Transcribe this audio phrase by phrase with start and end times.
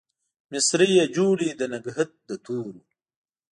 [0.51, 2.79] مسرۍ يې جوړې د نګهت د تورو